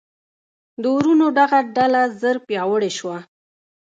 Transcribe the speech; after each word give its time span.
د 0.81 0.83
وروڼو 0.95 1.27
دغه 1.39 1.59
ډله 1.75 2.01
ژر 2.19 2.35
پیاوړې 2.47 2.91
شوه. 2.97 3.17